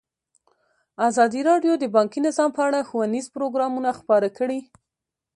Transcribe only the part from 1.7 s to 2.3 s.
د بانکي